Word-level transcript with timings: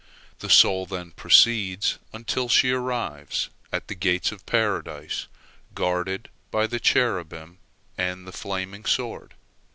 The 0.39 0.49
soul 0.49 0.87
then 0.87 1.11
proceeds 1.11 1.99
until 2.11 2.49
she 2.49 2.71
arrives 2.71 3.49
at 3.71 3.87
the 3.87 3.93
gate 3.93 4.31
of 4.31 4.43
Paradise 4.47 5.27
guarded 5.75 6.27
by 6.49 6.65
the 6.65 6.79
cherubim 6.79 7.59
and 7.99 8.25
the 8.25 8.31
flaming 8.31 8.85
sword. 8.85 9.35